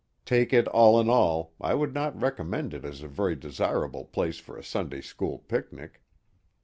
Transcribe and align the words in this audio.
Take 0.25 0.51
it 0.51 0.67
all 0.69 0.99
in 0.99 1.11
all, 1.11 1.53
I 1.61 1.75
would 1.75 1.93
not 1.93 2.19
recommend 2.19 2.73
it 2.73 2.81
The 2.81 2.87
Mohawks 2.87 3.01
1 3.01 3.03
1 3.03 3.03
as 3.03 3.03
a 3.03 3.15
very 3.15 3.35
desirable 3.35 4.05
place 4.05 4.39
for 4.39 4.57
a 4.57 4.63
Sunday 4.63 5.01
school 5.01 5.37
picnic. 5.37 6.01